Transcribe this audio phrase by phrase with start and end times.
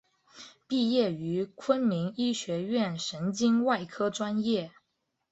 [0.67, 4.71] 毕业于昆明医学院神经外科专业。